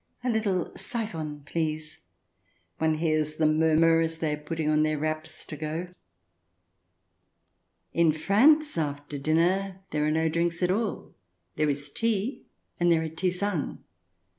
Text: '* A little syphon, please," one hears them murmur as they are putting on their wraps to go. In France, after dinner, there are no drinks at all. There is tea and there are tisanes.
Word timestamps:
'* 0.15 0.23
A 0.23 0.31
little 0.31 0.71
syphon, 0.75 1.43
please," 1.45 1.99
one 2.79 2.95
hears 2.95 3.35
them 3.35 3.59
murmur 3.59 3.99
as 4.01 4.17
they 4.17 4.33
are 4.33 4.37
putting 4.37 4.67
on 4.67 4.81
their 4.81 4.97
wraps 4.97 5.45
to 5.45 5.55
go. 5.55 5.89
In 7.93 8.11
France, 8.11 8.79
after 8.79 9.19
dinner, 9.19 9.79
there 9.91 10.03
are 10.03 10.09
no 10.09 10.27
drinks 10.27 10.63
at 10.63 10.71
all. 10.71 11.13
There 11.55 11.69
is 11.69 11.87
tea 11.91 12.47
and 12.79 12.91
there 12.91 13.03
are 13.03 13.09
tisanes. 13.09 13.77